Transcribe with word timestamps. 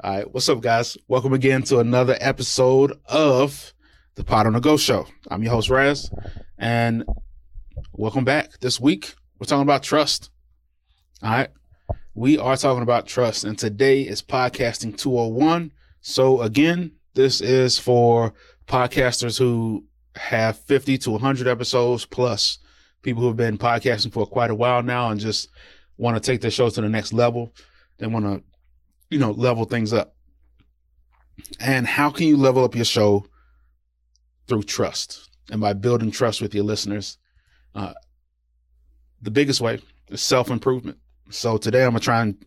All 0.00 0.14
right, 0.14 0.32
what's 0.32 0.48
up, 0.48 0.60
guys? 0.60 0.96
Welcome 1.08 1.32
again 1.32 1.62
to 1.64 1.80
another 1.80 2.16
episode 2.20 2.92
of 3.06 3.74
the 4.14 4.22
Pod 4.22 4.46
on 4.46 4.52
the 4.52 4.60
Go 4.60 4.76
Show. 4.76 5.08
I'm 5.28 5.42
your 5.42 5.50
host, 5.50 5.70
Raz, 5.70 6.08
and 6.56 7.04
welcome 7.94 8.24
back. 8.24 8.60
This 8.60 8.78
week, 8.78 9.16
we're 9.40 9.46
talking 9.46 9.64
about 9.64 9.82
trust. 9.82 10.30
All 11.20 11.30
right, 11.32 11.48
we 12.14 12.38
are 12.38 12.56
talking 12.56 12.84
about 12.84 13.08
trust, 13.08 13.42
and 13.42 13.58
today 13.58 14.02
is 14.02 14.22
Podcasting 14.22 14.96
201. 14.96 15.72
So, 16.00 16.42
again, 16.42 16.92
this 17.14 17.40
is 17.40 17.76
for 17.76 18.34
podcasters 18.68 19.36
who 19.36 19.84
have 20.14 20.60
50 20.60 20.96
to 20.98 21.10
100 21.10 21.48
episodes 21.48 22.04
plus 22.06 22.60
people 23.02 23.22
who 23.22 23.28
have 23.28 23.36
been 23.36 23.58
podcasting 23.58 24.12
for 24.12 24.26
quite 24.26 24.52
a 24.52 24.54
while 24.54 24.84
now 24.84 25.10
and 25.10 25.18
just 25.18 25.48
want 25.96 26.16
to 26.16 26.20
take 26.20 26.40
their 26.40 26.52
show 26.52 26.70
to 26.70 26.80
the 26.80 26.88
next 26.88 27.12
level. 27.12 27.52
They 27.98 28.06
want 28.06 28.26
to 28.26 28.47
you 29.10 29.18
know, 29.18 29.30
level 29.32 29.64
things 29.64 29.92
up. 29.92 30.14
And 31.60 31.86
how 31.86 32.10
can 32.10 32.26
you 32.26 32.36
level 32.36 32.64
up 32.64 32.74
your 32.74 32.84
show 32.84 33.26
through 34.46 34.64
trust 34.64 35.30
and 35.50 35.60
by 35.60 35.72
building 35.72 36.10
trust 36.10 36.40
with 36.40 36.54
your 36.54 36.64
listeners? 36.64 37.18
Uh, 37.74 37.94
the 39.22 39.30
biggest 39.30 39.60
way 39.60 39.80
is 40.08 40.20
self 40.20 40.50
improvement. 40.50 40.98
So 41.30 41.58
today 41.58 41.84
I'm 41.84 41.90
going 41.90 42.00
to 42.00 42.04
try 42.04 42.22
and 42.22 42.44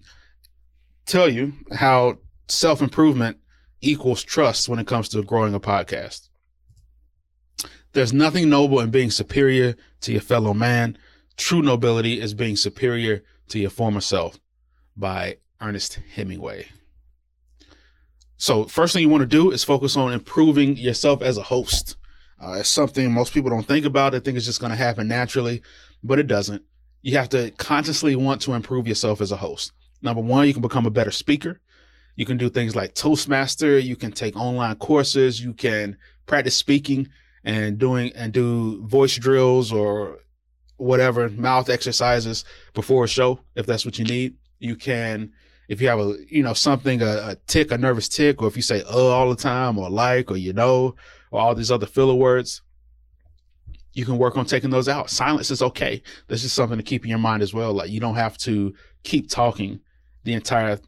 tell 1.06 1.30
you 1.30 1.54
how 1.74 2.18
self 2.48 2.82
improvement 2.82 3.38
equals 3.82 4.24
trust 4.24 4.70
when 4.70 4.80
it 4.80 4.88
comes 4.88 5.10
to 5.10 5.24
growing 5.24 5.54
a 5.54 5.60
podcast. 5.60 6.30
There's 7.94 8.14
nothing 8.14 8.50
noble 8.50 8.80
in 8.80 8.90
being 8.90 9.12
superior 9.12 9.76
to 10.02 10.12
your 10.12 10.22
fellow 10.22 10.54
man. 10.54 10.98
True 11.38 11.62
nobility 11.62 12.22
is 12.22 12.34
being 12.34 12.56
superior 12.56 13.24
to 13.50 13.60
your 13.60 13.70
former 13.70 14.02
self 14.02 14.40
by 14.96 15.38
Ernest 15.62 16.00
Hemingway. 16.16 16.68
So, 18.38 18.66
first 18.66 18.94
thing 18.94 19.04
you 19.04 19.10
want 19.10 19.22
to 19.22 19.28
do 19.28 19.52
is 19.52 19.64
focus 19.64 19.96
on 19.96 20.14
improving 20.14 20.76
yourself 20.76 21.22
as 21.22 21.38
a 21.38 21.44
host. 21.44 21.96
Uh, 22.44 22.54
it's 22.54 22.70
something 22.70 23.12
most 23.12 23.34
people 23.34 23.52
don't 23.52 23.68
think 23.68 23.86
about. 23.86 24.14
They 24.14 24.20
think 24.20 24.36
it's 24.36 24.48
just 24.48 24.60
going 24.60 24.72
to 24.72 24.76
happen 24.76 25.08
naturally, 25.08 25.62
but 26.04 26.18
it 26.18 26.26
doesn't. 26.26 26.64
You 27.04 27.18
have 27.18 27.30
to 27.30 27.52
consciously 27.52 28.16
want 28.16 28.42
to 28.42 28.54
improve 28.54 28.88
yourself 28.88 29.22
as 29.22 29.32
a 29.32 29.38
host. 29.38 29.72
Number 30.02 30.22
one, 30.22 30.48
you 30.48 30.54
can 30.54 30.64
become 30.64 30.88
a 30.88 30.92
better 30.92 31.12
speaker. 31.12 31.62
You 32.16 32.26
can 32.26 32.38
do 32.38 32.50
things 32.50 32.76
like 32.76 32.96
Toastmaster. 32.96 33.78
You 33.78 33.96
can 33.96 34.12
take 34.12 34.36
online 34.36 34.76
courses. 34.78 35.40
You 35.40 35.54
can 35.54 35.98
practice 36.26 36.56
speaking 36.56 37.10
and 37.44 37.78
doing 37.78 38.12
and 38.16 38.34
do 38.34 38.86
voice 38.88 39.16
drills 39.18 39.72
or 39.72 40.20
whatever 40.78 41.30
mouth 41.30 41.70
exercises 41.70 42.44
before 42.74 43.04
a 43.04 43.08
show 43.08 43.40
if 43.56 43.66
that's 43.66 43.86
what 43.86 44.00
you 44.00 44.06
need. 44.06 44.36
You 44.60 44.76
can 44.76 45.32
if 45.72 45.80
you 45.80 45.88
have 45.88 46.00
a 46.00 46.18
you 46.30 46.44
know 46.44 46.54
something 46.54 47.02
a, 47.02 47.30
a 47.30 47.38
tick 47.48 47.72
a 47.72 47.78
nervous 47.78 48.10
tick 48.10 48.42
or 48.42 48.48
if 48.48 48.58
you 48.58 48.62
say 48.62 48.84
uh 48.84 49.08
all 49.08 49.30
the 49.30 49.42
time 49.42 49.78
or 49.78 49.90
like 49.90 50.30
or 50.30 50.36
you 50.36 50.52
know 50.52 50.96
or 51.32 51.40
all 51.40 51.56
these 51.56 51.72
other 51.72 51.86
filler 51.86 52.14
words 52.14 52.62
you 53.94 54.06
can 54.06 54.18
work 54.18 54.38
on 54.38 54.46
taking 54.46 54.70
those 54.70 54.88
out. 54.88 55.10
Silence 55.10 55.52
is 55.52 55.62
okay. 55.62 56.02
This 56.28 56.44
is 56.44 56.54
something 56.54 56.78
to 56.78 56.84
keep 56.84 57.04
in 57.04 57.10
your 57.10 57.20
mind 57.20 57.44
as 57.44 57.54
well. 57.54 57.74
Like 57.74 57.90
you 57.90 58.00
don't 58.00 58.16
have 58.16 58.38
to 58.40 58.74
keep 59.04 59.30
talking 59.30 59.82
the 60.24 60.34
entire 60.34 60.80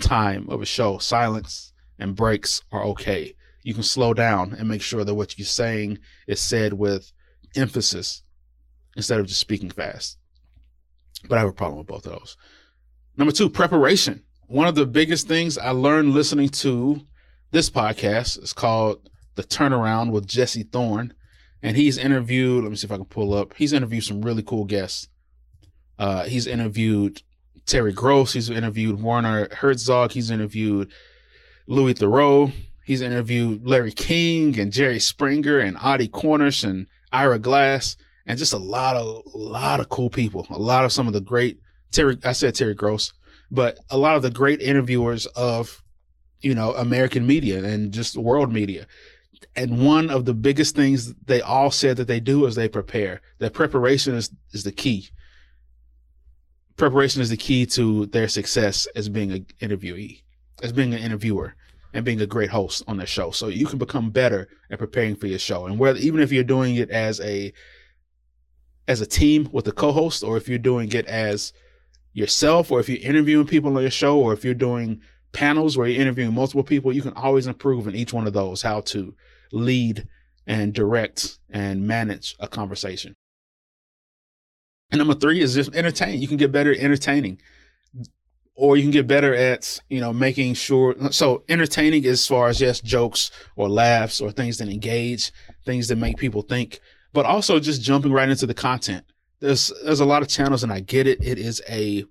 time 0.00 0.48
of 0.48 0.62
a 0.62 0.66
show. 0.66 0.98
Silence 0.98 1.72
and 1.98 2.16
breaks 2.16 2.62
are 2.72 2.82
okay. 2.84 3.34
You 3.62 3.74
can 3.74 3.82
slow 3.82 4.14
down 4.14 4.54
and 4.58 4.68
make 4.68 4.80
sure 4.80 5.04
that 5.04 5.14
what 5.14 5.38
you're 5.38 5.44
saying 5.44 5.98
is 6.26 6.40
said 6.40 6.72
with 6.72 7.12
emphasis 7.56 8.22
instead 8.96 9.20
of 9.20 9.26
just 9.26 9.40
speaking 9.40 9.70
fast. 9.70 10.16
But 11.28 11.36
i 11.36 11.40
have 11.40 11.50
a 11.50 11.52
problem 11.52 11.78
with 11.78 11.88
both 11.88 12.06
of 12.06 12.12
those 12.12 12.38
Number 13.16 13.32
two, 13.32 13.50
preparation. 13.50 14.22
One 14.46 14.66
of 14.66 14.74
the 14.74 14.86
biggest 14.86 15.28
things 15.28 15.58
I 15.58 15.70
learned 15.70 16.12
listening 16.12 16.48
to 16.50 17.00
this 17.50 17.70
podcast 17.70 18.42
is 18.42 18.52
called 18.52 19.08
The 19.34 19.42
Turnaround 19.42 20.10
with 20.10 20.26
Jesse 20.26 20.62
Thorn. 20.62 21.12
And 21.62 21.76
he's 21.76 21.98
interviewed, 21.98 22.62
let 22.64 22.70
me 22.70 22.76
see 22.76 22.86
if 22.86 22.92
I 22.92 22.96
can 22.96 23.04
pull 23.04 23.34
up. 23.34 23.54
He's 23.54 23.72
interviewed 23.72 24.04
some 24.04 24.22
really 24.22 24.42
cool 24.42 24.64
guests. 24.64 25.08
Uh, 25.98 26.24
he's 26.24 26.46
interviewed 26.46 27.22
Terry 27.66 27.92
Gross. 27.92 28.32
He's 28.32 28.48
interviewed 28.48 29.02
Werner 29.02 29.48
Herzog. 29.54 30.12
He's 30.12 30.30
interviewed 30.30 30.90
Louis 31.66 31.94
Theroux. 31.94 32.52
He's 32.84 33.02
interviewed 33.02 33.66
Larry 33.66 33.92
King 33.92 34.58
and 34.58 34.72
Jerry 34.72 34.98
Springer 34.98 35.58
and 35.58 35.76
Audie 35.82 36.08
Cornish 36.08 36.64
and 36.64 36.86
Ira 37.12 37.38
Glass 37.38 37.96
and 38.26 38.38
just 38.38 38.52
a 38.52 38.58
lot 38.58 38.96
of 38.96 39.22
a 39.34 39.36
lot 39.36 39.80
of 39.80 39.88
cool 39.88 40.10
people. 40.10 40.46
A 40.50 40.58
lot 40.58 40.84
of 40.84 40.92
some 40.92 41.06
of 41.06 41.12
the 41.12 41.20
great 41.20 41.60
Terry, 41.92 42.16
I 42.24 42.32
said 42.32 42.54
Terry 42.54 42.74
Gross, 42.74 43.12
but 43.50 43.78
a 43.90 43.98
lot 43.98 44.16
of 44.16 44.22
the 44.22 44.30
great 44.30 44.60
interviewers 44.60 45.26
of, 45.26 45.82
you 46.40 46.54
know, 46.54 46.74
American 46.74 47.26
media 47.26 47.62
and 47.64 47.92
just 47.92 48.16
world 48.16 48.52
media. 48.52 48.86
And 49.56 49.84
one 49.84 50.10
of 50.10 50.24
the 50.24 50.34
biggest 50.34 50.76
things 50.76 51.14
they 51.14 51.40
all 51.40 51.70
said 51.70 51.96
that 51.96 52.06
they 52.06 52.20
do 52.20 52.46
is 52.46 52.54
they 52.54 52.68
prepare. 52.68 53.20
That 53.38 53.52
preparation 53.52 54.14
is, 54.14 54.30
is 54.52 54.64
the 54.64 54.72
key. 54.72 55.08
Preparation 56.76 57.20
is 57.20 57.30
the 57.30 57.36
key 57.36 57.66
to 57.66 58.06
their 58.06 58.28
success 58.28 58.86
as 58.94 59.08
being 59.08 59.32
an 59.32 59.46
interviewee, 59.60 60.22
as 60.62 60.72
being 60.72 60.94
an 60.94 61.00
interviewer 61.00 61.54
and 61.92 62.04
being 62.04 62.20
a 62.20 62.26
great 62.26 62.50
host 62.50 62.84
on 62.86 62.96
their 62.96 63.06
show. 63.06 63.30
So 63.30 63.48
you 63.48 63.66
can 63.66 63.78
become 63.78 64.10
better 64.10 64.48
at 64.70 64.78
preparing 64.78 65.16
for 65.16 65.26
your 65.26 65.38
show. 65.38 65.66
And 65.66 65.78
whether 65.78 65.98
even 65.98 66.20
if 66.20 66.30
you're 66.30 66.44
doing 66.44 66.76
it 66.76 66.90
as 66.90 67.20
a 67.20 67.52
as 68.86 69.00
a 69.00 69.06
team 69.06 69.48
with 69.52 69.68
a 69.68 69.72
co-host 69.72 70.24
or 70.24 70.36
if 70.36 70.48
you're 70.48 70.58
doing 70.58 70.90
it 70.92 71.06
as 71.06 71.52
yourself 72.12 72.70
or 72.70 72.80
if 72.80 72.88
you're 72.88 72.98
interviewing 72.98 73.46
people 73.46 73.76
on 73.76 73.82
your 73.82 73.90
show 73.90 74.18
or 74.18 74.32
if 74.32 74.44
you're 74.44 74.54
doing 74.54 75.00
panels 75.32 75.76
where 75.76 75.86
you're 75.86 76.00
interviewing 76.00 76.34
multiple 76.34 76.64
people, 76.64 76.92
you 76.92 77.02
can 77.02 77.12
always 77.14 77.46
improve 77.46 77.86
in 77.86 77.94
each 77.94 78.12
one 78.12 78.26
of 78.26 78.32
those 78.32 78.62
how 78.62 78.80
to 78.80 79.14
lead 79.52 80.06
and 80.46 80.72
direct 80.72 81.38
and 81.50 81.86
manage 81.86 82.34
a 82.40 82.48
conversation. 82.48 83.14
And 84.90 84.98
number 84.98 85.14
three 85.14 85.40
is 85.40 85.54
just 85.54 85.74
entertain. 85.74 86.20
You 86.20 86.26
can 86.26 86.36
get 86.36 86.50
better 86.50 86.72
at 86.72 86.78
entertaining. 86.78 87.40
Or 88.56 88.76
you 88.76 88.82
can 88.82 88.90
get 88.90 89.06
better 89.06 89.34
at, 89.34 89.80
you 89.88 90.00
know, 90.00 90.12
making 90.12 90.54
sure. 90.54 90.94
So 91.12 91.44
entertaining 91.48 92.04
as 92.06 92.26
far 92.26 92.48
as 92.48 92.58
just 92.58 92.84
jokes 92.84 93.30
or 93.56 93.68
laughs 93.68 94.20
or 94.20 94.32
things 94.32 94.58
that 94.58 94.68
engage, 94.68 95.32
things 95.64 95.88
that 95.88 95.96
make 95.96 96.18
people 96.18 96.42
think, 96.42 96.80
but 97.12 97.24
also 97.24 97.60
just 97.60 97.80
jumping 97.80 98.12
right 98.12 98.28
into 98.28 98.46
the 98.46 98.54
content 98.54 99.04
there's 99.40 99.72
there's 99.84 100.00
a 100.00 100.04
lot 100.04 100.22
of 100.22 100.28
channels 100.28 100.62
and 100.62 100.72
I 100.72 100.80
get 100.80 101.06
it. 101.06 101.24
It 101.24 101.38
is 101.38 101.62
a 101.68 102.04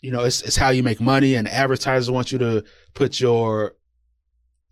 you 0.00 0.10
know, 0.10 0.24
it's 0.24 0.42
it's 0.42 0.56
how 0.56 0.70
you 0.70 0.82
make 0.82 1.00
money 1.00 1.34
and 1.34 1.48
advertisers 1.48 2.10
want 2.10 2.30
you 2.30 2.38
to 2.38 2.64
put 2.92 3.20
your 3.20 3.74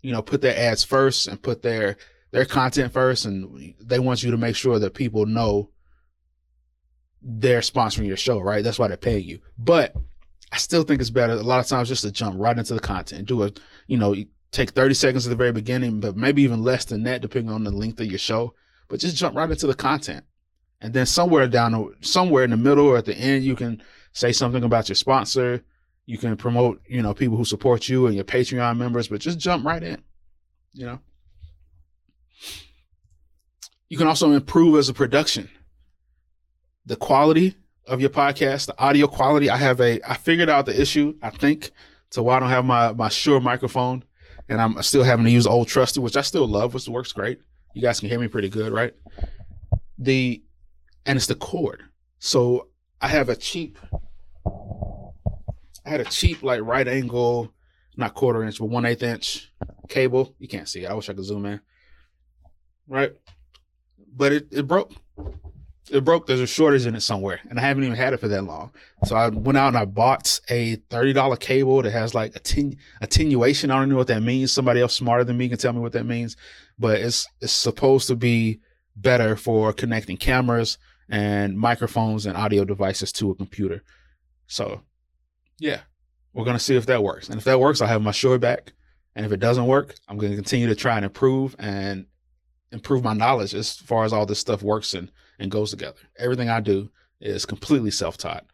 you 0.01 0.11
know, 0.11 0.21
put 0.21 0.41
their 0.41 0.57
ads 0.57 0.83
first 0.83 1.27
and 1.27 1.41
put 1.41 1.61
their 1.61 1.97
their 2.31 2.45
content 2.45 2.93
first 2.93 3.25
and 3.25 3.73
they 3.79 3.99
want 3.99 4.23
you 4.23 4.31
to 4.31 4.37
make 4.37 4.55
sure 4.55 4.79
that 4.79 4.93
people 4.93 5.25
know 5.25 5.69
they're 7.21 7.61
sponsoring 7.61 8.07
your 8.07 8.17
show, 8.17 8.39
right? 8.39 8.63
That's 8.63 8.77
why 8.77 8.87
they're 8.87 8.97
paying 8.97 9.23
you. 9.23 9.39
But 9.57 9.95
I 10.51 10.57
still 10.57 10.83
think 10.83 10.99
it's 10.99 11.09
better 11.09 11.33
a 11.33 11.37
lot 11.37 11.59
of 11.59 11.67
times 11.67 11.87
just 11.87 12.03
to 12.03 12.11
jump 12.11 12.35
right 12.37 12.57
into 12.57 12.73
the 12.73 12.79
content, 12.79 13.27
do 13.27 13.43
a, 13.43 13.51
you 13.87 13.97
know, 13.97 14.15
take 14.51 14.71
30 14.71 14.93
seconds 14.93 15.25
at 15.25 15.29
the 15.29 15.35
very 15.35 15.51
beginning, 15.51 15.99
but 15.99 16.17
maybe 16.17 16.43
even 16.43 16.61
less 16.61 16.85
than 16.85 17.03
that, 17.03 17.21
depending 17.21 17.51
on 17.51 17.63
the 17.63 17.71
length 17.71 17.99
of 17.99 18.07
your 18.07 18.19
show. 18.19 18.53
But 18.87 18.99
just 18.99 19.15
jump 19.15 19.35
right 19.35 19.49
into 19.49 19.65
the 19.65 19.73
content 19.73 20.25
and 20.83 20.93
then 20.93 21.05
somewhere 21.07 21.47
down 21.47 21.95
somewhere 22.01 22.43
in 22.43 22.51
the 22.51 22.57
middle 22.57 22.85
or 22.85 22.97
at 22.97 23.05
the 23.05 23.17
end 23.17 23.43
you 23.43 23.55
can 23.55 23.81
say 24.11 24.31
something 24.31 24.63
about 24.63 24.89
your 24.89 24.95
sponsor. 24.95 25.63
You 26.05 26.17
can 26.17 26.35
promote 26.35 26.81
you 26.85 27.01
know 27.01 27.13
people 27.13 27.37
who 27.37 27.45
support 27.45 27.89
you 27.89 28.05
and 28.05 28.15
your 28.15 28.25
patreon 28.25 28.77
members 28.77 29.07
but 29.07 29.21
just 29.21 29.39
jump 29.39 29.65
right 29.65 29.81
in 29.81 30.03
you 30.73 30.85
know. 30.85 30.99
You 33.89 33.97
can 33.97 34.07
also 34.07 34.31
improve 34.31 34.77
as 34.77 34.89
a 34.89 34.93
production. 34.93 35.49
The 36.85 36.95
quality 36.95 37.55
of 37.87 38.01
your 38.01 38.09
podcast 38.09 38.67
the 38.67 38.79
audio 38.79 39.07
quality 39.07 39.49
i 39.49 39.57
have 39.57 39.81
a 39.81 39.99
i 40.09 40.13
figured 40.13 40.49
out 40.49 40.65
the 40.65 40.81
issue 40.81 41.13
i 41.21 41.29
think 41.29 41.71
so 42.09 42.23
why 42.23 42.37
i 42.37 42.39
don't 42.39 42.47
have 42.49 42.63
my 42.63 42.93
my 42.93 43.09
Shure 43.09 43.41
microphone 43.41 44.05
and 44.47 44.61
i'm 44.61 44.81
still 44.81 45.03
having 45.03 45.25
to 45.25 45.31
use 45.31 45.45
old 45.45 45.67
trusty 45.67 45.99
which 45.99 46.15
i 46.15 46.21
still 46.21 46.47
love 46.47 46.73
which 46.73 46.87
works 46.87 47.11
great. 47.11 47.39
You 47.73 47.81
guys 47.81 47.99
can 47.99 48.07
hear 48.07 48.19
me 48.19 48.29
pretty 48.29 48.47
good 48.49 48.71
right? 48.71 48.93
The 49.97 50.41
and 51.05 51.17
it's 51.17 51.27
the 51.27 51.35
cord. 51.35 51.83
So 52.19 52.67
I 53.01 53.07
have 53.07 53.29
a 53.29 53.35
cheap, 53.35 53.77
I 55.85 55.89
had 55.89 56.01
a 56.01 56.05
cheap 56.05 56.43
like 56.43 56.61
right 56.61 56.87
angle, 56.87 57.53
not 57.97 58.13
quarter 58.13 58.43
inch, 58.43 58.59
but 58.59 58.67
one 58.67 58.85
eighth 58.85 59.03
inch 59.03 59.51
cable. 59.89 60.35
You 60.39 60.47
can't 60.47 60.69
see 60.69 60.85
it. 60.85 60.89
I 60.89 60.93
wish 60.93 61.09
I 61.09 61.13
could 61.13 61.25
zoom 61.25 61.45
in. 61.45 61.59
Right, 62.87 63.13
but 64.15 64.31
it 64.33 64.47
it 64.51 64.67
broke. 64.67 64.93
It 65.91 66.03
broke. 66.05 66.27
There's 66.27 66.39
a 66.39 66.47
shortage 66.47 66.85
in 66.85 66.95
it 66.95 67.01
somewhere, 67.01 67.41
and 67.49 67.59
I 67.59 67.61
haven't 67.61 67.83
even 67.83 67.95
had 67.95 68.13
it 68.13 68.19
for 68.19 68.29
that 68.29 68.43
long. 68.43 68.71
So 69.05 69.15
I 69.15 69.27
went 69.27 69.57
out 69.57 69.67
and 69.69 69.77
I 69.77 69.85
bought 69.85 70.39
a 70.49 70.75
thirty 70.89 71.13
dollar 71.13 71.35
cable 71.35 71.81
that 71.81 71.91
has 71.91 72.13
like 72.13 72.35
atten- 72.35 72.77
attenuation. 73.01 73.69
I 73.69 73.79
don't 73.79 73.89
know 73.89 73.97
what 73.97 74.07
that 74.07 74.23
means. 74.23 74.51
Somebody 74.51 74.81
else 74.81 74.95
smarter 74.95 75.23
than 75.23 75.37
me 75.37 75.49
can 75.49 75.57
tell 75.57 75.73
me 75.73 75.79
what 75.79 75.91
that 75.93 76.05
means. 76.05 76.35
But 76.79 77.01
it's 77.01 77.27
it's 77.41 77.53
supposed 77.53 78.07
to 78.07 78.15
be 78.15 78.59
better 78.95 79.35
for 79.35 79.73
connecting 79.73 80.17
cameras 80.17 80.77
and 81.09 81.57
microphones 81.57 82.25
and 82.25 82.37
audio 82.37 82.63
devices 82.65 83.11
to 83.13 83.31
a 83.31 83.35
computer. 83.35 83.83
So, 84.47 84.81
yeah, 85.59 85.81
We're 86.33 86.45
going 86.45 86.57
to 86.57 86.63
see 86.63 86.75
if 86.75 86.85
that 86.87 87.03
works. 87.03 87.29
And 87.29 87.37
if 87.37 87.43
that 87.45 87.59
works, 87.59 87.81
I'll 87.81 87.87
have 87.87 88.01
my 88.01 88.11
Shure 88.11 88.39
back. 88.39 88.73
And 89.15 89.25
if 89.25 89.31
it 89.31 89.39
doesn't 89.39 89.67
work, 89.67 89.95
I'm 90.07 90.17
going 90.17 90.31
to 90.31 90.35
continue 90.37 90.67
to 90.67 90.75
try 90.75 90.95
and 90.95 91.05
improve 91.05 91.55
and 91.59 92.05
improve 92.71 93.03
my 93.03 93.13
knowledge 93.13 93.53
as 93.53 93.75
far 93.77 94.03
as 94.03 94.11
all 94.13 94.25
this 94.25 94.39
stuff 94.39 94.63
works 94.63 94.93
and, 94.95 95.11
and 95.39 95.51
goes 95.51 95.69
together. 95.69 95.99
Everything 96.17 96.49
I 96.49 96.59
do 96.59 96.89
is 97.21 97.45
completely 97.45 97.91
self 97.91 98.17
taught. 98.17 98.45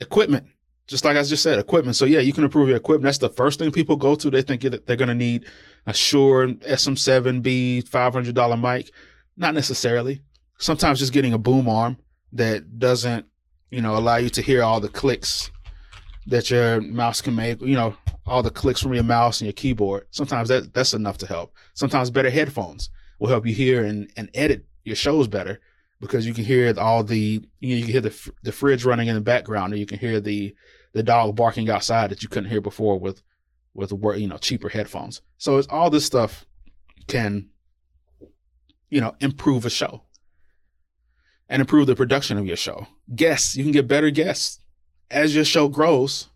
Equipment, 0.00 0.46
just 0.86 1.04
like 1.04 1.16
I 1.16 1.22
just 1.22 1.42
said, 1.42 1.58
equipment. 1.58 1.96
So, 1.96 2.06
yeah, 2.06 2.20
you 2.20 2.32
can 2.32 2.44
improve 2.44 2.68
your 2.68 2.78
equipment. 2.78 3.04
That's 3.04 3.18
the 3.18 3.28
first 3.28 3.58
thing 3.58 3.70
people 3.70 3.96
go 3.96 4.14
to. 4.14 4.30
They 4.30 4.42
think 4.42 4.62
they're 4.62 4.96
going 4.96 5.08
to 5.08 5.14
need 5.14 5.44
a 5.86 5.92
Shure 5.92 6.48
SM7B 6.48 7.88
$500 7.88 8.60
mic. 8.60 8.90
Not 9.36 9.54
necessarily. 9.54 10.22
Sometimes 10.58 10.98
just 10.98 11.12
getting 11.12 11.32
a 11.32 11.38
boom 11.38 11.68
arm 11.68 11.98
that 12.32 12.78
doesn't, 12.78 13.26
you 13.70 13.80
know, 13.80 13.96
allow 13.96 14.16
you 14.16 14.30
to 14.30 14.42
hear 14.42 14.62
all 14.62 14.80
the 14.80 14.88
clicks 14.88 15.50
that 16.26 16.50
your 16.50 16.80
mouse 16.80 17.20
can 17.20 17.34
make, 17.34 17.60
you 17.60 17.74
know, 17.74 17.96
all 18.26 18.42
the 18.42 18.50
clicks 18.50 18.80
from 18.80 18.94
your 18.94 19.02
mouse 19.04 19.40
and 19.40 19.46
your 19.46 19.52
keyboard. 19.52 20.06
Sometimes 20.10 20.48
that 20.48 20.72
that's 20.72 20.94
enough 20.94 21.18
to 21.18 21.26
help. 21.26 21.52
Sometimes 21.74 22.10
better 22.10 22.30
headphones 22.30 22.90
will 23.18 23.28
help 23.28 23.46
you 23.46 23.54
hear 23.54 23.84
and, 23.84 24.10
and 24.16 24.30
edit 24.34 24.64
your 24.84 24.96
shows 24.96 25.28
better 25.28 25.60
because 26.00 26.26
you 26.26 26.34
can 26.34 26.44
hear 26.44 26.72
all 26.78 27.02
the 27.02 27.42
you, 27.60 27.68
know, 27.68 27.76
you 27.76 27.82
can 27.82 27.92
hear 27.92 28.00
the 28.00 28.32
the 28.42 28.52
fridge 28.52 28.84
running 28.84 29.08
in 29.08 29.14
the 29.14 29.20
background 29.20 29.72
or 29.72 29.76
you 29.76 29.86
can 29.86 29.98
hear 29.98 30.20
the 30.20 30.54
the 30.92 31.02
dog 31.02 31.34
barking 31.36 31.68
outside 31.68 32.10
that 32.10 32.22
you 32.22 32.28
couldn't 32.28 32.50
hear 32.50 32.60
before 32.60 32.98
with 32.98 33.22
with 33.74 33.92
work 33.92 34.18
you 34.18 34.28
know 34.28 34.38
cheaper 34.38 34.68
headphones. 34.68 35.22
So 35.38 35.58
it's 35.58 35.68
all 35.68 35.90
this 35.90 36.04
stuff 36.04 36.46
can 37.06 37.48
you 38.88 39.00
know 39.00 39.14
improve 39.20 39.66
a 39.66 39.70
show 39.70 40.02
and 41.48 41.60
improve 41.60 41.86
the 41.86 41.96
production 41.96 42.38
of 42.38 42.46
your 42.46 42.56
show. 42.56 42.86
Guests, 43.14 43.56
you 43.56 43.64
can 43.64 43.72
get 43.72 43.88
better 43.88 44.10
guests 44.10 44.60
as 45.10 45.34
your 45.34 45.44
show 45.44 45.68
grows, 45.68 46.28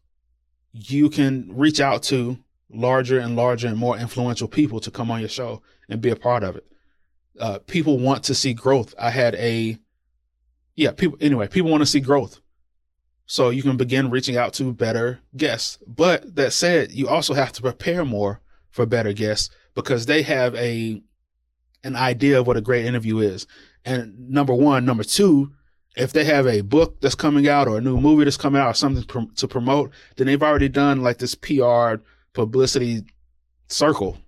you 0.72 1.10
can 1.10 1.50
reach 1.54 1.80
out 1.80 2.02
to 2.04 2.38
larger 2.70 3.18
and 3.18 3.36
larger 3.36 3.66
and 3.66 3.76
more 3.76 3.98
influential 3.98 4.48
people 4.48 4.80
to 4.80 4.90
come 4.90 5.10
on 5.10 5.20
your 5.20 5.28
show 5.28 5.62
and 5.88 6.00
be 6.00 6.10
a 6.10 6.16
part 6.16 6.42
of 6.42 6.56
it. 6.56 6.66
Uh, 7.40 7.58
people 7.66 7.98
want 7.98 8.24
to 8.24 8.34
see 8.34 8.52
growth. 8.52 8.94
I 8.98 9.10
had 9.10 9.34
a, 9.36 9.78
yeah, 10.76 10.92
people, 10.92 11.18
anyway, 11.20 11.48
people 11.48 11.70
want 11.70 11.82
to 11.82 11.86
see 11.86 12.00
growth. 12.00 12.40
So 13.26 13.50
you 13.50 13.62
can 13.62 13.76
begin 13.76 14.10
reaching 14.10 14.36
out 14.36 14.54
to 14.54 14.72
better 14.72 15.20
guests. 15.36 15.78
But 15.86 16.34
that 16.36 16.52
said, 16.52 16.92
you 16.92 17.08
also 17.08 17.34
have 17.34 17.52
to 17.52 17.62
prepare 17.62 18.04
more 18.04 18.40
for 18.70 18.86
better 18.86 19.12
guests 19.12 19.50
because 19.74 20.06
they 20.06 20.22
have 20.22 20.54
a, 20.54 21.02
an 21.84 21.96
idea 21.96 22.40
of 22.40 22.46
what 22.46 22.56
a 22.56 22.62
great 22.62 22.86
interview 22.86 23.18
is. 23.18 23.46
And 23.88 24.28
number 24.28 24.52
one, 24.52 24.84
number 24.84 25.02
two, 25.02 25.52
if 25.96 26.12
they 26.12 26.24
have 26.24 26.46
a 26.46 26.60
book 26.60 27.00
that's 27.00 27.14
coming 27.14 27.48
out 27.48 27.66
or 27.66 27.78
a 27.78 27.80
new 27.80 27.98
movie 27.98 28.24
that's 28.24 28.36
coming 28.36 28.60
out 28.60 28.68
or 28.68 28.74
something 28.74 29.02
to 29.36 29.48
promote, 29.48 29.92
then 30.16 30.26
they've 30.26 30.42
already 30.42 30.68
done 30.68 31.02
like 31.02 31.16
this 31.16 31.34
PR 31.34 31.94
publicity 32.34 33.04
circle, 33.68 34.18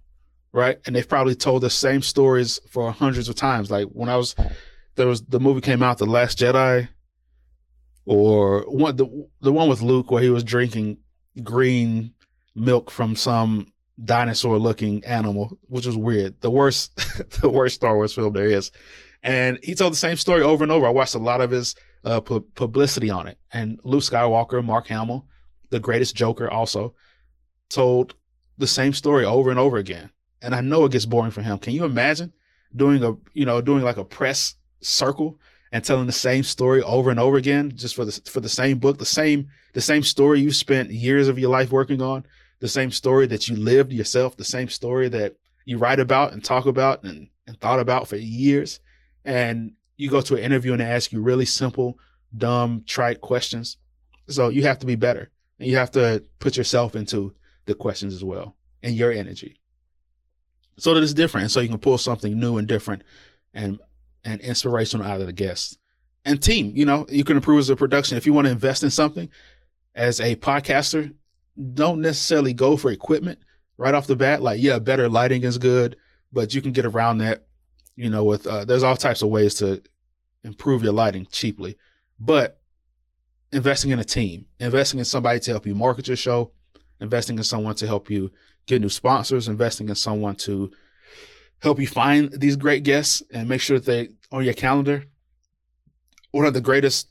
right? 0.53 0.79
And 0.87 0.97
they've 0.97 1.07
probably 1.07 1.35
told 1.35 1.63
the 1.63 1.69
same 1.69 2.01
stories 2.01 2.59
for 2.71 2.91
hundreds 2.91 3.29
of 3.29 3.35
times. 3.35 3.71
Like 3.71 3.89
when 3.89 4.09
I 4.09 4.17
was, 4.17 4.35
there 4.95 5.07
was 5.07 5.21
the 5.27 5.41
movie 5.41 5.61
came 5.61 5.83
out, 5.83 5.99
The 5.99 6.07
Last 6.07 6.39
Jedi, 6.39 6.89
or 8.07 8.63
one 8.63 8.97
the 8.97 9.29
the 9.43 9.53
one 9.53 9.69
with 9.69 9.83
Luke 9.83 10.11
where 10.11 10.23
he 10.23 10.31
was 10.31 10.43
drinking 10.43 10.97
green 11.45 12.15
milk 12.55 12.91
from 12.91 13.15
some 13.15 13.67
dinosaur 14.03 14.59
looking 14.59 15.05
animal, 15.05 15.59
which 15.69 15.85
was 15.85 15.99
weird. 15.99 16.41
The 16.41 16.51
worst, 16.51 16.97
the 17.43 17.51
worst 17.51 17.75
Star 17.75 17.95
Wars 17.95 18.15
film 18.15 18.33
there 18.33 18.47
is. 18.47 18.71
And 19.23 19.59
he 19.63 19.75
told 19.75 19.93
the 19.93 19.99
same 19.99 20.17
story 20.17 20.43
over 20.43 20.65
and 20.65 20.73
over. 20.73 20.87
I 20.87 20.91
watched 20.91 21.15
a 21.15 21.19
lot 21.19 21.41
of 21.41 21.51
his 21.51 21.75
uh, 22.05 22.21
pu- 22.21 22.47
publicity 22.55 23.11
on 23.11 23.27
it. 23.27 23.39
And 23.53 23.79
Luke 23.85 24.03
Skywalker, 24.03 24.65
Mark 24.65 24.89
Hamill, 24.89 25.27
the 25.71 25.81
greatest 25.81 26.15
Joker, 26.15 26.51
also 26.51 26.95
told 27.69 28.15
the 28.59 28.67
same 28.67 28.93
story 28.93 29.25
over 29.25 29.51
and 29.51 29.59
over 29.59 29.77
again. 29.77 30.11
And 30.43 30.55
I 30.55 30.61
know 30.61 30.85
it 30.85 30.93
gets 30.93 31.07
boring 31.07 31.31
for 31.31 31.43
him. 31.43 31.59
Can 31.59 31.75
you 31.75 31.85
imagine 31.85 32.33
doing 32.75 33.05
a, 33.05 33.15
you 33.35 33.45
know, 33.45 33.61
doing 33.61 33.83
like 33.83 33.99
a 33.99 34.05
press 34.05 34.55
circle 34.81 35.39
and 35.73 35.85
telling 35.85 36.07
the 36.07 36.13
same 36.13 36.43
story 36.43 36.83
over 36.83 37.11
and 37.11 37.21
over 37.21 37.37
again, 37.37 37.73
just 37.75 37.95
for 37.95 38.05
the 38.05 38.13
for 38.25 38.41
the 38.41 38.49
same 38.49 38.79
book, 38.79 38.99
the 38.99 39.05
same 39.05 39.49
the 39.75 39.81
same 39.81 40.03
story 40.03 40.41
you 40.41 40.51
spent 40.51 40.91
years 40.91 41.29
of 41.29 41.39
your 41.39 41.51
life 41.51 41.71
working 41.71 42.03
on, 42.03 42.25
the 42.61 42.69
same 42.69 42.91
story 42.91 43.27
that 43.27 43.49
you 43.49 43.57
lived 43.57 43.93
yourself, 43.93 44.37
the 44.37 44.45
same 44.45 44.69
story 44.69 45.09
that 45.09 45.37
you 45.65 45.79
write 45.79 46.01
about 46.01 46.33
and 46.33 46.43
talk 46.43 46.67
about 46.67 47.05
and, 47.05 47.29
and 47.47 47.61
thought 47.61 47.79
about 47.79 48.09
for 48.09 48.17
years 48.17 48.81
and 49.25 49.73
you 49.97 50.11
go 50.11 50.21
to 50.21 50.35
an 50.35 50.43
interview 50.43 50.73
and 50.73 50.81
they 50.81 50.87
ask 50.87 51.13
you 51.13 51.21
really 51.21 51.45
simple, 51.45 51.99
dumb, 52.37 52.85
trite 52.87 53.21
questions. 53.21 53.77
So 54.29 54.49
you 54.49 54.63
have 54.63 54.79
to 54.81 54.87
be 54.87 54.95
better 54.95 55.31
and 55.59 55.69
you 55.69 55.77
have 55.77 55.91
to 55.93 56.25
put 56.39 56.57
yourself 56.57 56.97
into 56.97 57.35
the 57.67 57.75
questions 57.75 58.15
as 58.15 58.25
well 58.25 58.57
and 58.83 58.95
your 58.95 59.13
energy 59.13 59.61
so 60.79 60.95
that 60.95 61.03
it's 61.03 61.15
different. 61.15 61.51
So 61.51 61.61
you 61.61 61.69
can 61.69 61.79
pull 61.79 61.99
something 61.99 62.39
new 62.39 62.57
and 62.57 62.67
different 62.67 63.03
and, 63.53 63.79
and 64.25 64.41
inspirational 64.41 65.07
out 65.07 65.21
of 65.21 65.27
the 65.27 65.33
guests 65.33 65.77
and 66.25 66.43
team. 66.43 66.73
You 66.75 66.87
know, 66.87 67.07
you 67.09 67.25
can 67.25 67.37
improve 67.37 67.59
as 67.59 67.71
a 67.71 67.77
production. 67.77 68.17
If 68.17 68.27
you 68.27 68.33
want 68.33 68.47
to 68.47 68.53
invest 68.53 68.83
in 68.83 68.91
something 68.91 69.29
as 69.95 70.21
a 70.21 70.37
podcaster, 70.37 71.13
don't 71.75 72.01
necessarily 72.01 72.55
go 72.55 72.77
for 72.77 72.91
equipment 72.91 73.39
right 73.77 73.95
off 73.95 74.07
the 74.07 74.17
bat. 74.17 74.41
Like, 74.41 74.63
yeah, 74.63 74.79
better 74.79 75.09
lighting 75.09 75.43
is 75.43 75.59
good, 75.59 75.97
but 76.33 76.55
you 76.55 76.63
can 76.63 76.73
get 76.73 76.87
around 76.87 77.19
that 77.19 77.45
you 77.97 78.11
know, 78.11 78.25
with 78.25 78.47
uh, 78.47 78.65
there's 78.65 78.83
all 78.83 78.97
types 78.97 79.23
of 79.23 79.29
ways 79.29 79.55
to 79.55 79.83
improve 80.45 80.83
your 80.83 80.93
lighting 80.93 81.27
cheaply, 81.31 81.77
but 82.19 82.61
investing 83.53 83.91
in 83.91 83.99
a 83.99 84.05
team, 84.05 84.47
investing 84.59 84.99
in 84.99 85.05
somebody 85.05 85.41
to 85.41 85.51
help 85.51 85.67
you 85.67 85.75
market 85.75 86.09
your 86.09 86.17
show, 86.17 86.53
investing 87.01 87.37
in 87.37 87.45
someone 87.45 87.75
to 87.77 87.87
help 87.87 88.11
you 88.11 88.31
get 88.67 88.81
new 88.81 88.89
sponsors, 88.89 89.49
investing 89.49 89.89
in 89.89 89.95
someone 89.95 90.37
to 90.37 90.71
help 91.63 91.79
you 91.79 91.87
find 91.87 92.33
these 92.33 92.57
great 92.57 92.83
guests 92.83 93.23
and 93.33 93.49
make 93.49 93.61
sure 93.61 93.79
that 93.79 93.87
they 93.87 94.09
on 94.33 94.45
your 94.45 94.55
calendar. 94.55 95.05
One 96.31 96.47
of 96.47 96.55
the 96.55 96.61
greatest 96.61 97.09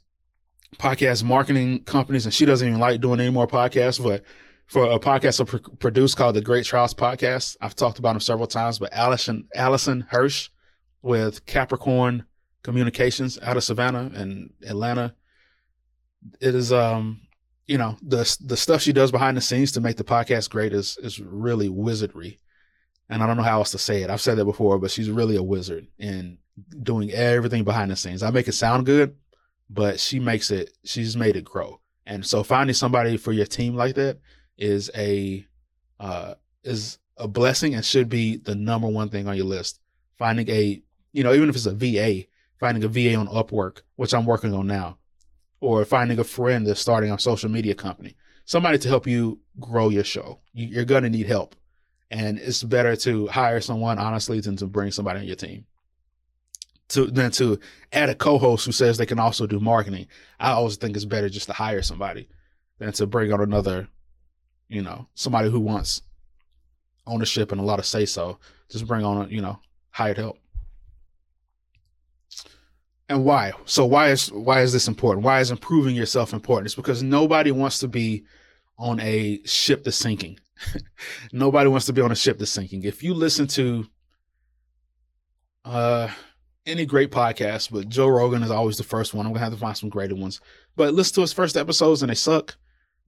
podcast 0.78 1.24
marketing 1.24 1.84
companies, 1.84 2.26
and 2.26 2.34
she 2.34 2.46
doesn't 2.46 2.68
even 2.68 2.80
like 2.80 3.02
doing 3.02 3.20
any 3.20 3.32
more 3.32 3.48
podcasts, 3.48 4.02
but 4.02 4.24
for 4.68 4.90
a 4.92 5.00
podcast 5.00 5.42
I 5.42 5.44
pr- 5.46 5.70
produced 5.78 6.16
called 6.16 6.36
the 6.36 6.42
Great 6.42 6.66
Trials 6.66 6.94
Podcast, 6.94 7.58
I've 7.60 7.76
talked 7.76 8.00
about 8.00 8.16
him 8.16 8.22
several 8.22 8.48
times, 8.48 8.80
but 8.80 8.94
Allison 8.94 9.48
Allison 9.56 10.06
Hirsch 10.10 10.50
with 11.02 11.46
Capricorn 11.46 12.26
Communications 12.62 13.40
out 13.42 13.58
of 13.58 13.64
Savannah 13.64 14.12
and 14.14 14.52
Atlanta. 14.68 15.16
It 16.42 16.56
is 16.56 16.74
um 16.74 17.22
you 17.68 17.78
know 17.78 17.98
the 18.02 18.38
the 18.44 18.58
stuff 18.58 18.82
she 18.82 18.92
does 18.92 19.12
behind 19.12 19.38
the 19.38 19.42
scenes 19.42 19.72
to 19.74 19.82
make 19.82 19.98
the 19.98 20.04
podcast 20.04 20.50
great 20.50 20.74
is 20.74 20.98
is 21.02 21.20
really 21.20 21.70
wizardry. 21.70 22.40
And 23.10 23.24
I 23.24 23.28
don't 23.28 23.38
know 23.38 23.44
how 23.44 23.60
else 23.60 23.72
to 23.72 23.78
say 23.78 24.04
it. 24.04 24.10
I've 24.10 24.22
said 24.22 24.38
that 24.38 24.46
before, 24.46 24.78
but 24.78 24.92
she's 24.92 25.10
really 25.10 25.36
a 25.36 25.44
wizard 25.44 25.88
in 25.98 26.38
doing 26.84 27.12
everything 27.12 27.64
behind 27.64 27.90
the 27.90 27.96
scenes. 27.96 28.22
I 28.22 28.30
make 28.32 28.48
it 28.48 28.54
sound 28.54 28.86
good, 28.86 29.16
but 29.70 30.00
she 30.00 30.20
makes 30.20 30.52
it 30.52 30.72
she's 30.84 31.16
made 31.16 31.36
it 31.36 31.46
grow. 31.46 31.80
And 32.06 32.26
so 32.26 32.44
finding 32.44 32.74
somebody 32.74 33.18
for 33.18 33.32
your 33.32 33.46
team 33.46 33.76
like 33.76 33.96
that 33.96 34.20
is 34.58 34.90
a 34.96 35.46
uh 36.00 36.34
is 36.64 36.98
a 37.18 37.28
blessing 37.28 37.76
and 37.76 37.86
should 37.86 38.10
be 38.10 38.38
the 38.38 38.56
number 38.56 38.88
one 38.88 39.10
thing 39.10 39.28
on 39.28 39.38
your 39.38 39.46
list. 39.46 39.80
Finding 40.18 40.50
a 40.50 40.82
you 41.12 41.24
know, 41.24 41.34
even 41.34 41.50
if 41.50 41.56
it's 41.56 41.66
a 41.66 41.74
VA, 41.74 42.26
finding 42.60 42.84
a 42.84 42.88
VA 42.88 43.16
on 43.16 43.28
Upwork, 43.28 43.82
which 43.96 44.14
I'm 44.14 44.26
working 44.26 44.54
on 44.54 44.68
now, 44.68 44.98
or 45.62 45.84
finding 45.86 46.20
a 46.20 46.24
friend 46.24 46.66
that's 46.66 46.80
starting 46.80 47.12
a 47.12 47.20
social 47.20 47.50
media 47.50 47.76
company, 47.76 48.16
somebody 48.46 48.78
to 48.80 48.88
help 48.88 49.08
you 49.08 49.40
grow 49.60 49.90
your 49.90 50.04
show. 50.04 50.40
You're 50.54 50.86
going 50.86 51.04
to 51.04 51.10
need 51.10 51.28
help. 51.28 51.56
And 52.12 52.40
it's 52.40 52.64
better 52.64 52.96
to 52.98 53.28
hire 53.28 53.62
someone, 53.62 54.00
honestly, 54.00 54.40
than 54.40 54.56
to 54.58 54.66
bring 54.66 54.92
somebody 54.92 55.20
on 55.20 55.26
your 55.26 55.36
team. 55.36 55.66
To, 56.90 57.06
than 57.06 57.30
to 57.34 57.60
add 57.94 58.10
a 58.10 58.16
co-host 58.16 58.66
who 58.66 58.72
says 58.72 58.98
they 58.98 59.06
can 59.06 59.20
also 59.20 59.46
do 59.46 59.60
marketing. 59.60 60.08
I 60.40 60.52
always 60.52 60.76
think 60.76 60.96
it's 60.96 61.06
better 61.06 61.30
just 61.30 61.46
to 61.46 61.54
hire 61.54 61.84
somebody 61.84 62.28
than 62.80 62.92
to 62.94 63.06
bring 63.06 63.32
on 63.32 63.42
another, 63.42 63.88
you 64.70 64.82
know, 64.82 65.08
somebody 65.14 65.52
who 65.52 65.60
wants 65.60 66.02
ownership 67.06 67.52
and 67.52 67.62
a 67.62 67.64
lot 67.64 67.78
of 67.78 67.86
say 67.86 68.08
so. 68.08 68.40
Just 68.72 68.88
bring 68.88 69.06
on, 69.06 69.30
you 69.30 69.42
know, 69.42 69.60
hired 69.92 70.18
help 70.18 70.40
and 73.10 73.26
why? 73.26 73.52
So 73.66 73.86
why 73.86 74.10
is 74.10 74.32
why 74.32 74.62
is 74.62 74.72
this 74.72 74.88
important? 74.88 75.26
Why 75.26 75.40
is 75.40 75.52
improving 75.52 75.96
yourself 75.96 76.34
important? 76.34 76.68
It's 76.68 76.76
because 76.76 77.04
nobody 77.04 77.52
wants 77.52 77.80
to 77.80 77.88
be 77.88 78.24
on 78.78 79.00
a 79.02 79.42
ship 79.46 79.84
that's 79.84 79.98
sinking. 79.98 80.40
Nobody 81.34 81.70
wants 81.70 81.86
to 81.88 81.94
be 81.94 82.02
on 82.02 82.12
a 82.12 82.16
ship 82.16 82.38
that's 82.38 82.52
sinking. 82.52 82.84
If 82.84 83.04
you 83.04 83.14
listen 83.14 83.48
to 83.48 83.86
uh 85.66 86.10
any 86.66 86.86
great 86.86 87.12
podcast 87.12 87.70
but 87.70 87.90
joe 87.90 88.08
rogan 88.08 88.42
is 88.44 88.50
always 88.50 88.78
the 88.78 88.84
first 88.84 89.14
one 89.14 89.26
i'm 89.26 89.34
gonna 89.34 89.44
have 89.44 89.52
to 89.52 89.60
find 89.60 89.76
some 89.76 89.90
greater 89.90 90.16
ones. 90.16 90.40
But 90.76 90.94
listen 90.94 91.16
to 91.16 91.22
his 91.22 91.34
first 91.34 91.58
episodes 91.58 92.02
and 92.02 92.10
they 92.10 92.16
suck 92.16 92.56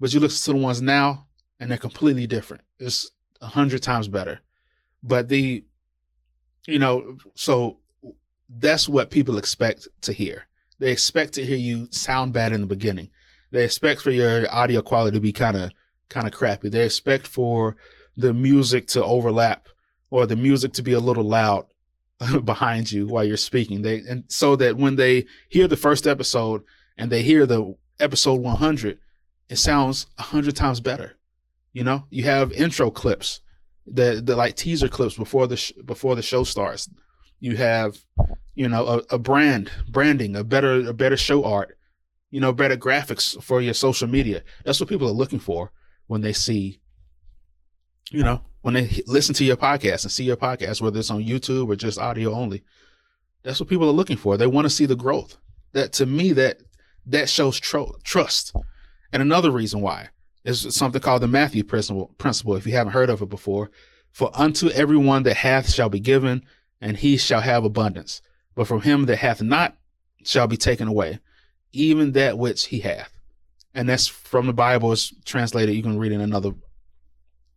but 0.01 0.13
you 0.13 0.19
listen 0.19 0.53
to 0.53 0.59
the 0.59 0.63
ones 0.63 0.81
now 0.81 1.27
and 1.59 1.69
they're 1.69 1.77
completely 1.77 2.25
different. 2.25 2.63
It's 2.79 3.09
a 3.39 3.45
hundred 3.45 3.83
times 3.83 4.07
better. 4.07 4.39
But 5.03 5.29
the 5.29 5.63
you 6.67 6.79
know 6.79 7.17
so 7.35 7.77
that's 8.59 8.89
what 8.89 9.11
people 9.11 9.37
expect 9.37 9.87
to 10.01 10.13
hear. 10.13 10.47
They 10.79 10.91
expect 10.91 11.33
to 11.33 11.45
hear 11.45 11.57
you 11.57 11.87
sound 11.91 12.33
bad 12.33 12.53
in 12.53 12.61
the 12.61 12.67
beginning. 12.67 13.09
They 13.51 13.63
expect 13.63 14.01
for 14.01 14.11
your 14.11 14.51
audio 14.53 14.81
quality 14.81 15.17
to 15.17 15.21
be 15.21 15.31
kind 15.31 15.57
of 15.57 15.71
kind 16.09 16.27
of 16.27 16.33
crappy. 16.33 16.69
They 16.69 16.85
expect 16.85 17.27
for 17.27 17.75
the 18.17 18.33
music 18.33 18.87
to 18.87 19.03
overlap 19.03 19.67
or 20.09 20.25
the 20.25 20.35
music 20.35 20.73
to 20.73 20.81
be 20.81 20.93
a 20.93 20.99
little 20.99 21.23
loud 21.23 21.65
behind 22.43 22.91
you 22.91 23.07
while 23.07 23.23
you're 23.23 23.37
speaking. 23.37 23.81
They 23.81 23.99
and 24.07 24.23
so 24.27 24.55
that 24.57 24.77
when 24.77 24.95
they 24.95 25.25
hear 25.49 25.67
the 25.67 25.77
first 25.77 26.07
episode 26.07 26.63
and 26.97 27.11
they 27.11 27.23
hear 27.23 27.45
the 27.45 27.75
episode 27.99 28.41
100, 28.41 28.99
it 29.49 29.57
sounds 29.57 30.07
a 30.17 30.23
hundred 30.23 30.55
times 30.55 30.79
better. 30.79 31.17
You 31.73 31.83
know, 31.83 32.05
you 32.09 32.23
have 32.23 32.51
intro 32.51 32.91
clips, 32.91 33.41
the 33.85 34.21
the 34.23 34.35
like 34.35 34.55
teaser 34.55 34.89
clips 34.89 35.17
before 35.17 35.47
the 35.47 35.57
sh- 35.57 35.73
before 35.85 36.15
the 36.15 36.21
show 36.21 36.43
starts. 36.43 36.89
You 37.39 37.57
have, 37.57 37.97
you 38.55 38.67
know, 38.67 38.85
a, 38.87 39.15
a 39.15 39.19
brand 39.19 39.71
branding, 39.87 40.35
a 40.35 40.43
better 40.43 40.89
a 40.89 40.93
better 40.93 41.17
show 41.17 41.43
art, 41.43 41.77
you 42.29 42.39
know, 42.39 42.53
better 42.53 42.77
graphics 42.77 43.41
for 43.41 43.61
your 43.61 43.73
social 43.73 44.07
media. 44.07 44.43
That's 44.65 44.79
what 44.79 44.89
people 44.89 45.07
are 45.07 45.11
looking 45.11 45.39
for 45.39 45.71
when 46.07 46.21
they 46.21 46.33
see, 46.33 46.79
you 48.11 48.23
know, 48.23 48.41
when 48.61 48.73
they 48.73 49.01
listen 49.07 49.35
to 49.35 49.45
your 49.45 49.57
podcast 49.57 50.03
and 50.03 50.11
see 50.11 50.23
your 50.23 50.37
podcast, 50.37 50.81
whether 50.81 50.99
it's 50.99 51.11
on 51.11 51.23
YouTube 51.23 51.69
or 51.69 51.75
just 51.75 51.99
audio 51.99 52.33
only. 52.33 52.63
That's 53.43 53.59
what 53.59 53.69
people 53.69 53.89
are 53.89 53.93
looking 53.93 54.17
for. 54.17 54.37
They 54.37 54.47
want 54.47 54.65
to 54.65 54.69
see 54.69 54.85
the 54.85 54.95
growth. 54.95 55.37
That 55.73 55.93
to 55.93 56.05
me, 56.05 56.33
that 56.33 56.59
that 57.05 57.29
shows 57.29 57.59
tr- 57.59 57.95
trust. 58.03 58.55
And 59.13 59.21
another 59.21 59.51
reason 59.51 59.81
why 59.81 60.09
is 60.43 60.75
something 60.75 61.01
called 61.01 61.21
the 61.21 61.27
Matthew 61.27 61.63
principle. 61.63 62.13
Principle, 62.17 62.55
if 62.55 62.67
you 62.67 62.73
haven't 62.73 62.93
heard 62.93 63.09
of 63.09 63.21
it 63.21 63.29
before, 63.29 63.71
for 64.11 64.29
unto 64.33 64.69
everyone 64.69 65.23
that 65.23 65.37
hath 65.37 65.71
shall 65.71 65.89
be 65.89 65.99
given, 65.99 66.43
and 66.79 66.97
he 66.97 67.17
shall 67.17 67.41
have 67.41 67.63
abundance. 67.63 68.21
But 68.55 68.67
from 68.67 68.81
him 68.81 69.05
that 69.05 69.17
hath 69.17 69.41
not 69.41 69.77
shall 70.23 70.47
be 70.47 70.57
taken 70.57 70.87
away, 70.87 71.19
even 71.71 72.11
that 72.13 72.37
which 72.37 72.65
he 72.67 72.79
hath. 72.79 73.11
And 73.73 73.87
that's 73.87 74.07
from 74.07 74.47
the 74.47 74.53
Bible. 74.53 74.91
It's 74.91 75.13
translated. 75.23 75.75
You 75.75 75.83
can 75.83 75.97
read 75.97 76.11
in 76.11 76.21
another 76.21 76.51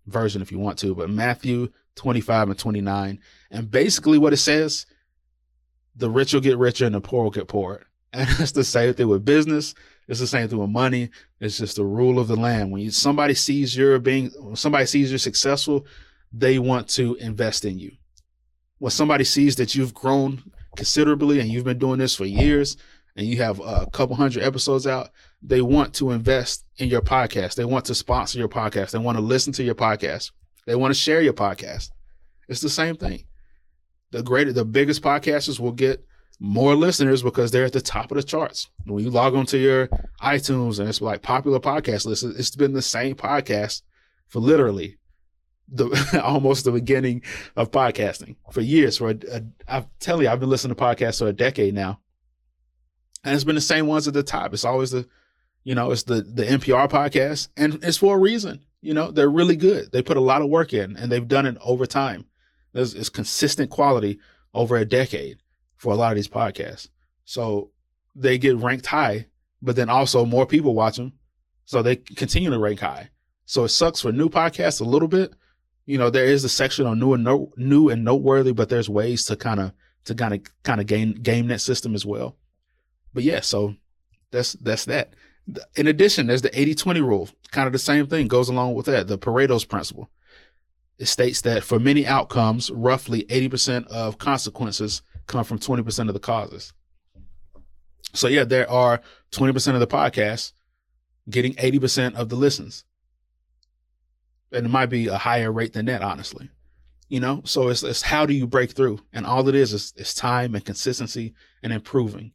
version 0.06 0.42
if 0.42 0.52
you 0.52 0.58
want 0.58 0.78
to, 0.78 0.94
but 0.94 1.10
Matthew 1.10 1.70
25 1.96 2.50
and 2.50 2.58
29. 2.58 3.20
And 3.50 3.70
basically 3.70 4.18
what 4.18 4.32
it 4.32 4.38
says, 4.38 4.86
the 5.96 6.10
rich 6.10 6.32
will 6.32 6.40
get 6.40 6.58
richer 6.58 6.86
and 6.86 6.94
the 6.94 7.00
poor 7.00 7.24
will 7.24 7.30
get 7.30 7.48
poorer. 7.48 7.86
And 8.16 8.28
it's 8.38 8.52
the 8.52 8.62
same 8.62 8.94
thing 8.94 9.08
with 9.08 9.24
business. 9.24 9.74
It's 10.06 10.20
the 10.20 10.28
same 10.28 10.46
thing 10.46 10.58
with 10.58 10.70
money. 10.70 11.10
It's 11.40 11.58
just 11.58 11.74
the 11.74 11.84
rule 11.84 12.20
of 12.20 12.28
the 12.28 12.36
land. 12.36 12.70
When 12.70 12.82
you, 12.82 12.92
somebody 12.92 13.34
sees 13.34 13.76
you're 13.76 13.98
being, 13.98 14.30
somebody 14.54 14.86
sees 14.86 15.10
you're 15.10 15.18
successful, 15.18 15.84
they 16.32 16.60
want 16.60 16.88
to 16.90 17.16
invest 17.16 17.64
in 17.64 17.80
you. 17.80 17.90
When 18.78 18.92
somebody 18.92 19.24
sees 19.24 19.56
that 19.56 19.74
you've 19.74 19.94
grown 19.94 20.52
considerably 20.76 21.40
and 21.40 21.48
you've 21.48 21.64
been 21.64 21.78
doing 21.78 21.98
this 21.98 22.16
for 22.16 22.24
years 22.24 22.76
and 23.16 23.26
you 23.26 23.36
have 23.38 23.60
a 23.60 23.86
couple 23.92 24.16
hundred 24.16 24.42
episodes 24.42 24.86
out, 24.86 25.10
they 25.42 25.60
want 25.60 25.94
to 25.94 26.10
invest 26.10 26.64
in 26.78 26.88
your 26.88 27.00
podcast. 27.00 27.54
They 27.54 27.64
want 27.64 27.84
to 27.86 27.94
sponsor 27.94 28.38
your 28.38 28.48
podcast. 28.48 28.90
They 28.90 28.98
want 28.98 29.18
to 29.18 29.22
listen 29.22 29.52
to 29.54 29.62
your 29.62 29.74
podcast. 29.74 30.32
They 30.66 30.74
want 30.74 30.92
to 30.92 31.00
share 31.00 31.20
your 31.20 31.32
podcast. 31.32 31.90
It's 32.48 32.60
the 32.60 32.68
same 32.68 32.96
thing. 32.96 33.24
The 34.10 34.22
greater, 34.22 34.52
the 34.52 34.64
biggest 34.64 35.02
podcasters 35.02 35.60
will 35.60 35.72
get 35.72 36.04
more 36.40 36.74
listeners 36.74 37.22
because 37.22 37.50
they're 37.50 37.64
at 37.64 37.72
the 37.72 37.80
top 37.80 38.10
of 38.10 38.16
the 38.16 38.22
charts. 38.22 38.68
When 38.84 39.04
you 39.04 39.10
log 39.10 39.34
onto 39.34 39.56
your 39.56 39.88
iTunes 40.22 40.78
and 40.78 40.88
it's 40.88 41.00
like 41.00 41.22
popular 41.22 41.60
podcast 41.60 42.06
list, 42.06 42.24
it's 42.24 42.56
been 42.56 42.72
the 42.72 42.82
same 42.82 43.14
podcast 43.14 43.82
for 44.28 44.40
literally 44.40 44.98
the 45.68 46.20
almost 46.24 46.64
the 46.64 46.72
beginning 46.72 47.22
of 47.56 47.70
podcasting 47.70 48.36
for 48.50 48.60
years. 48.60 48.98
For 48.98 49.10
a, 49.10 49.16
a, 49.30 49.42
I 49.68 49.86
tell 50.00 50.22
you, 50.22 50.28
I've 50.28 50.40
been 50.40 50.50
listening 50.50 50.74
to 50.74 50.82
podcasts 50.82 51.18
for 51.18 51.28
a 51.28 51.32
decade 51.32 51.74
now, 51.74 52.00
and 53.24 53.34
it's 53.34 53.44
been 53.44 53.54
the 53.54 53.60
same 53.60 53.86
ones 53.86 54.06
at 54.08 54.14
the 54.14 54.22
top. 54.22 54.52
It's 54.52 54.64
always 54.64 54.90
the 54.90 55.06
you 55.64 55.74
know, 55.74 55.90
it's 55.90 56.04
the 56.04 56.22
the 56.22 56.44
NPR 56.44 56.88
podcast, 56.88 57.48
and 57.56 57.82
it's 57.82 57.96
for 57.96 58.16
a 58.16 58.20
reason. 58.20 58.60
You 58.82 58.92
know, 58.92 59.10
they're 59.10 59.30
really 59.30 59.56
good. 59.56 59.90
They 59.92 60.02
put 60.02 60.18
a 60.18 60.20
lot 60.20 60.42
of 60.42 60.50
work 60.50 60.74
in, 60.74 60.96
and 60.96 61.10
they've 61.10 61.26
done 61.26 61.46
it 61.46 61.56
over 61.62 61.86
time. 61.86 62.26
There's 62.72 62.94
it's 62.94 63.08
consistent 63.08 63.70
quality 63.70 64.18
over 64.52 64.76
a 64.76 64.84
decade 64.84 65.38
for 65.76 65.92
a 65.92 65.96
lot 65.96 66.12
of 66.12 66.16
these 66.16 66.28
podcasts. 66.28 66.88
So 67.24 67.70
they 68.14 68.36
get 68.36 68.56
ranked 68.56 68.86
high, 68.86 69.26
but 69.62 69.74
then 69.74 69.88
also 69.88 70.26
more 70.26 70.46
people 70.46 70.74
watch 70.74 70.96
them, 70.96 71.14
so 71.64 71.82
they 71.82 71.96
continue 71.96 72.50
to 72.50 72.58
rank 72.58 72.80
high. 72.80 73.10
So 73.46 73.64
it 73.64 73.70
sucks 73.70 74.02
for 74.02 74.12
new 74.12 74.28
podcasts 74.28 74.80
a 74.80 74.84
little 74.84 75.08
bit. 75.08 75.34
You 75.86 75.98
know, 75.98 76.10
there 76.10 76.24
is 76.24 76.44
a 76.44 76.48
section 76.48 76.86
on 76.86 76.98
new 76.98 77.12
and 77.12 77.24
new 77.56 77.88
and 77.88 78.04
noteworthy, 78.04 78.52
but 78.52 78.68
there's 78.68 78.88
ways 78.88 79.26
to 79.26 79.36
kind 79.36 79.60
of 79.60 79.72
to 80.04 80.14
kind 80.14 80.34
of 80.34 80.40
kind 80.62 80.80
of 80.80 80.86
game 80.86 81.12
game 81.14 81.48
that 81.48 81.60
system 81.60 81.94
as 81.94 82.06
well. 82.06 82.36
But 83.12 83.22
yeah, 83.22 83.40
so 83.40 83.74
that's 84.30 84.54
that's 84.54 84.86
that. 84.86 85.14
In 85.76 85.86
addition, 85.86 86.26
there's 86.26 86.42
the 86.42 86.58
80 86.58 86.74
20 86.74 87.00
rule, 87.02 87.28
kind 87.50 87.66
of 87.66 87.72
the 87.72 87.78
same 87.78 88.06
thing 88.06 88.28
goes 88.28 88.48
along 88.48 88.74
with 88.74 88.86
that, 88.86 89.08
the 89.08 89.18
Pareto's 89.18 89.64
principle. 89.64 90.08
It 90.98 91.06
states 91.06 91.40
that 91.42 91.64
for 91.64 91.78
many 91.78 92.06
outcomes, 92.06 92.70
roughly 92.70 93.24
80% 93.24 93.86
of 93.88 94.18
consequences 94.18 95.02
come 95.26 95.44
from 95.44 95.58
20% 95.58 96.08
of 96.08 96.14
the 96.14 96.20
causes. 96.20 96.72
So, 98.12 98.28
yeah, 98.28 98.44
there 98.44 98.70
are 98.70 99.00
20% 99.32 99.74
of 99.74 99.80
the 99.80 99.86
podcasts 99.86 100.52
getting 101.28 101.54
80% 101.54 102.14
of 102.14 102.28
the 102.28 102.36
listens. 102.36 102.84
And 104.54 104.66
it 104.66 104.70
might 104.70 104.86
be 104.86 105.08
a 105.08 105.18
higher 105.18 105.52
rate 105.52 105.72
than 105.72 105.86
that, 105.86 106.02
honestly. 106.02 106.50
You 107.08 107.20
know, 107.20 107.42
so 107.44 107.68
it's, 107.68 107.82
it's 107.82 108.02
how 108.02 108.24
do 108.24 108.32
you 108.32 108.46
break 108.46 108.72
through? 108.72 109.00
And 109.12 109.26
all 109.26 109.48
it 109.48 109.54
is 109.54 109.72
is, 109.72 109.92
is 109.96 110.14
time 110.14 110.54
and 110.54 110.64
consistency 110.64 111.34
and 111.62 111.72
improving. 111.72 112.32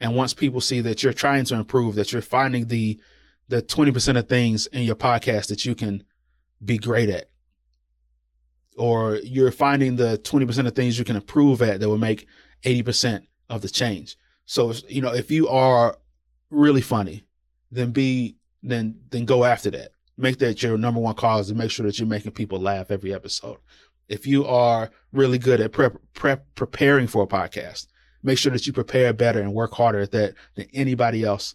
And 0.00 0.14
once 0.14 0.34
people 0.34 0.60
see 0.60 0.80
that 0.82 1.02
you're 1.02 1.12
trying 1.12 1.44
to 1.46 1.56
improve, 1.56 1.94
that 1.96 2.12
you're 2.12 2.22
finding 2.22 2.66
the 2.66 3.00
the 3.48 3.62
20% 3.62 4.18
of 4.18 4.28
things 4.28 4.66
in 4.66 4.82
your 4.82 4.96
podcast 4.96 5.48
that 5.48 5.64
you 5.64 5.74
can 5.74 6.02
be 6.64 6.78
great 6.78 7.08
at, 7.08 7.30
or 8.76 9.16
you're 9.16 9.52
finding 9.52 9.96
the 9.96 10.18
20% 10.18 10.66
of 10.66 10.74
things 10.74 10.98
you 10.98 11.04
can 11.04 11.16
improve 11.16 11.62
at 11.62 11.80
that 11.80 11.88
will 11.88 11.98
make 11.98 12.26
80% 12.64 13.26
of 13.48 13.62
the 13.62 13.68
change. 13.68 14.16
So, 14.46 14.72
you 14.88 15.00
know, 15.00 15.14
if 15.14 15.30
you 15.30 15.48
are 15.48 15.96
really 16.50 16.80
funny, 16.80 17.24
then 17.70 17.92
be, 17.92 18.36
then, 18.62 18.96
then 19.10 19.24
go 19.24 19.44
after 19.44 19.70
that. 19.70 19.90
Make 20.18 20.38
that 20.38 20.62
your 20.62 20.78
number 20.78 21.00
one 21.00 21.14
cause 21.14 21.50
and 21.50 21.58
make 21.58 21.70
sure 21.70 21.86
that 21.86 21.98
you're 21.98 22.08
making 22.08 22.32
people 22.32 22.58
laugh 22.58 22.90
every 22.90 23.12
episode. 23.12 23.58
If 24.08 24.26
you 24.26 24.46
are 24.46 24.90
really 25.12 25.38
good 25.38 25.60
at 25.60 25.72
prep, 25.72 25.96
prep, 26.14 26.46
preparing 26.54 27.06
for 27.06 27.24
a 27.24 27.26
podcast, 27.26 27.86
make 28.22 28.38
sure 28.38 28.52
that 28.52 28.66
you 28.66 28.72
prepare 28.72 29.12
better 29.12 29.40
and 29.40 29.52
work 29.52 29.72
harder 29.74 30.00
at 30.00 30.12
that 30.12 30.34
than 30.54 30.66
anybody 30.72 31.24
else 31.24 31.54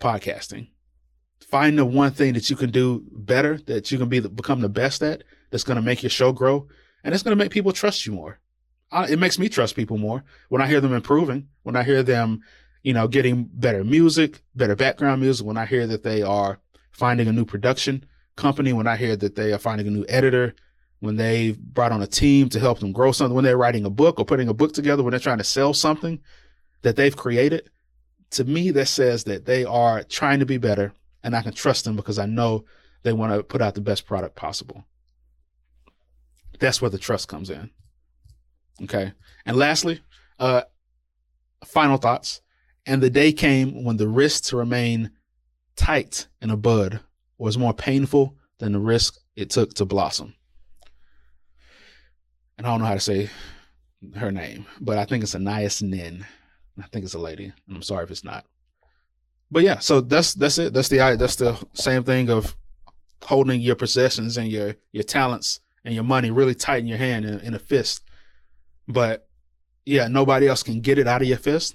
podcasting. 0.00 0.68
Find 1.40 1.78
the 1.78 1.84
one 1.84 2.12
thing 2.12 2.34
that 2.34 2.50
you 2.50 2.56
can 2.56 2.70
do 2.70 3.04
better, 3.10 3.58
that 3.66 3.90
you 3.90 3.98
can 3.98 4.08
be 4.08 4.18
the, 4.18 4.28
become 4.28 4.60
the 4.60 4.68
best 4.68 5.02
at, 5.02 5.24
that's 5.50 5.64
going 5.64 5.76
to 5.76 5.82
make 5.82 6.02
your 6.02 6.10
show 6.10 6.32
grow, 6.32 6.68
and 7.02 7.14
it's 7.14 7.22
going 7.22 7.36
to 7.36 7.42
make 7.42 7.52
people 7.52 7.72
trust 7.72 8.06
you 8.06 8.12
more. 8.12 8.38
it 8.92 9.18
makes 9.18 9.38
me 9.38 9.48
trust 9.48 9.74
people 9.74 9.96
more 9.96 10.24
when 10.48 10.60
I 10.60 10.66
hear 10.66 10.80
them 10.80 10.92
improving, 10.92 11.48
when 11.62 11.76
I 11.76 11.82
hear 11.82 12.02
them, 12.02 12.40
you 12.82 12.92
know, 12.92 13.08
getting 13.08 13.48
better 13.52 13.82
music, 13.82 14.42
better 14.54 14.76
background 14.76 15.22
music, 15.22 15.46
when 15.46 15.56
I 15.56 15.66
hear 15.66 15.86
that 15.86 16.02
they 16.02 16.22
are 16.22 16.60
finding 16.98 17.28
a 17.28 17.32
new 17.32 17.44
production 17.44 18.04
company, 18.36 18.72
when 18.72 18.86
I 18.86 18.96
hear 18.96 19.16
that 19.16 19.36
they 19.36 19.52
are 19.52 19.58
finding 19.58 19.86
a 19.86 19.90
new 19.90 20.04
editor, 20.08 20.54
when 21.00 21.16
they 21.16 21.52
brought 21.52 21.92
on 21.92 22.02
a 22.02 22.06
team 22.06 22.48
to 22.48 22.58
help 22.58 22.80
them 22.80 22.92
grow 22.92 23.12
something, 23.12 23.34
when 23.34 23.44
they're 23.44 23.56
writing 23.56 23.84
a 23.84 23.90
book 23.90 24.18
or 24.18 24.24
putting 24.24 24.48
a 24.48 24.54
book 24.54 24.72
together, 24.72 25.02
when 25.02 25.12
they're 25.12 25.20
trying 25.20 25.38
to 25.38 25.44
sell 25.44 25.72
something 25.72 26.20
that 26.82 26.96
they've 26.96 27.16
created, 27.16 27.70
to 28.30 28.44
me, 28.44 28.70
that 28.72 28.86
says 28.86 29.24
that 29.24 29.46
they 29.46 29.64
are 29.64 30.02
trying 30.02 30.40
to 30.40 30.46
be 30.46 30.58
better 30.58 30.92
and 31.22 31.36
I 31.36 31.42
can 31.42 31.52
trust 31.52 31.84
them 31.84 31.96
because 31.96 32.18
I 32.18 32.26
know 32.26 32.64
they 33.04 33.12
want 33.12 33.32
to 33.32 33.42
put 33.42 33.62
out 33.62 33.74
the 33.74 33.80
best 33.80 34.06
product 34.06 34.34
possible. 34.34 34.84
That's 36.58 36.82
where 36.82 36.90
the 36.90 36.98
trust 36.98 37.28
comes 37.28 37.48
in. 37.48 37.70
Okay. 38.82 39.12
And 39.46 39.56
lastly, 39.56 40.00
uh, 40.38 40.62
final 41.64 41.96
thoughts. 41.96 42.40
And 42.86 43.02
the 43.02 43.10
day 43.10 43.32
came 43.32 43.84
when 43.84 43.96
the 43.96 44.08
risk 44.08 44.44
to 44.44 44.56
remain 44.56 45.10
tight 45.78 46.26
in 46.42 46.50
a 46.50 46.56
bud 46.56 47.00
was 47.38 47.56
more 47.56 47.72
painful 47.72 48.36
than 48.58 48.72
the 48.72 48.78
risk 48.78 49.18
it 49.36 49.50
took 49.50 49.72
to 49.74 49.84
blossom 49.84 50.34
and 52.58 52.66
I 52.66 52.70
don't 52.70 52.80
know 52.80 52.86
how 52.86 52.94
to 52.94 53.00
say 53.00 53.30
her 54.16 54.32
name, 54.32 54.66
but 54.80 54.98
I 54.98 55.04
think 55.04 55.22
it's 55.22 55.34
Anais 55.34 55.80
Nin. 55.80 56.26
I 56.78 56.86
think 56.88 57.04
it's 57.04 57.14
a 57.14 57.18
lady. 57.18 57.52
I'm 57.68 57.82
sorry 57.82 58.04
if 58.04 58.10
it's 58.10 58.24
not. 58.24 58.44
But 59.50 59.62
yeah, 59.62 59.78
so 59.78 60.00
that's 60.00 60.34
that's 60.34 60.58
it. 60.58 60.74
That's 60.74 60.88
the 60.88 61.16
that's 61.18 61.36
the 61.36 61.56
same 61.72 62.04
thing 62.04 62.28
of 62.30 62.54
holding 63.22 63.60
your 63.60 63.76
possessions 63.76 64.36
and 64.36 64.48
your 64.48 64.74
your 64.92 65.04
talents 65.04 65.60
and 65.84 65.94
your 65.94 66.04
money 66.04 66.30
really 66.30 66.54
tight 66.54 66.80
in 66.80 66.86
your 66.86 66.98
hand 66.98 67.24
in, 67.24 67.40
in 67.40 67.54
a 67.54 67.58
fist. 67.58 68.02
But 68.86 69.26
yeah, 69.86 70.08
nobody 70.08 70.48
else 70.48 70.62
can 70.62 70.80
get 70.80 70.98
it 70.98 71.06
out 71.06 71.22
of 71.22 71.28
your 71.28 71.38
fist. 71.38 71.74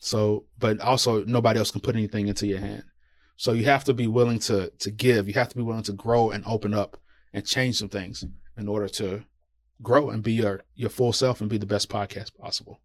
So, 0.00 0.44
but 0.58 0.80
also 0.80 1.24
nobody 1.24 1.58
else 1.58 1.70
can 1.70 1.80
put 1.80 1.96
anything 1.96 2.28
into 2.28 2.46
your 2.46 2.60
hand. 2.60 2.84
So 3.36 3.52
you 3.52 3.64
have 3.64 3.84
to 3.84 3.94
be 3.94 4.06
willing 4.06 4.38
to 4.40 4.70
to 4.70 4.90
give. 4.90 5.28
You 5.28 5.34
have 5.34 5.48
to 5.48 5.56
be 5.56 5.62
willing 5.62 5.82
to 5.84 5.92
grow 5.92 6.30
and 6.30 6.44
open 6.46 6.72
up 6.74 6.98
and 7.32 7.44
change 7.44 7.78
some 7.78 7.88
things 7.88 8.24
in 8.56 8.68
order 8.68 8.88
to 8.88 9.24
grow 9.82 10.10
and 10.10 10.22
be 10.22 10.32
your, 10.32 10.62
your 10.74 10.90
full 10.90 11.12
self 11.12 11.40
and 11.40 11.50
be 11.50 11.58
the 11.58 11.66
best 11.66 11.88
podcast 11.88 12.36
possible. 12.36 12.80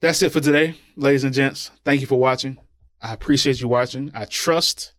That's 0.00 0.22
it 0.22 0.32
for 0.32 0.40
today, 0.40 0.76
ladies 0.96 1.24
and 1.24 1.34
gents. 1.34 1.70
Thank 1.84 2.02
you 2.02 2.06
for 2.06 2.18
watching. 2.20 2.58
I 3.00 3.14
appreciate 3.14 3.60
you 3.60 3.68
watching. 3.68 4.10
I 4.14 4.26
trust 4.26 4.92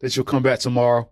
that 0.00 0.14
you'll 0.14 0.24
come 0.24 0.42
back 0.42 0.60
tomorrow 0.60 1.10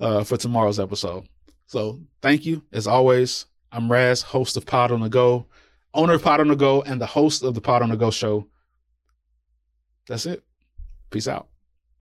uh, 0.00 0.24
for 0.24 0.36
tomorrow's 0.36 0.80
episode. 0.80 1.28
So 1.66 2.00
thank 2.22 2.44
you. 2.44 2.64
As 2.72 2.86
always, 2.86 3.46
I'm 3.70 3.90
Raz, 3.90 4.22
host 4.22 4.56
of 4.56 4.66
Pod 4.66 4.90
on 4.90 5.00
the 5.00 5.08
Go, 5.08 5.46
owner 5.94 6.14
of 6.14 6.22
Pod 6.22 6.40
on 6.40 6.48
the 6.48 6.56
Go, 6.56 6.82
and 6.82 7.00
the 7.00 7.06
host 7.06 7.44
of 7.44 7.54
the 7.54 7.60
Pod 7.60 7.82
on 7.82 7.90
the 7.90 7.96
Go 7.96 8.10
show. 8.10 8.48
That's 10.08 10.26
it. 10.26 10.42
Peace 11.10 11.28
out. 11.28 11.48